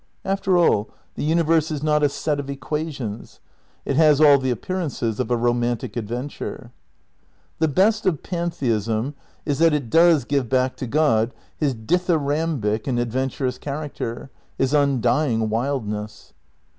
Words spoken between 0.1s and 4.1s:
After all, the universe is not a set of equations. It